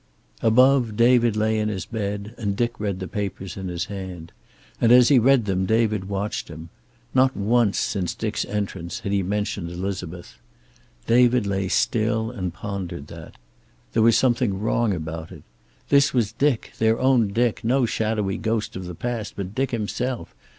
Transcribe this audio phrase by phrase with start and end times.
[0.41, 4.31] Above, David lay in his bed and Dick read the papers in his hand.
[4.81, 6.69] And as he read them David watched him.
[7.13, 10.39] Not once, since Dick's entrance, had he mentioned Elizabeth.
[11.05, 13.35] David lay still and pondered that.
[13.93, 15.43] There was something wrong about it.
[15.89, 20.33] This was Dick, their own Dick; no shadowy ghost of the past, but Dick himself.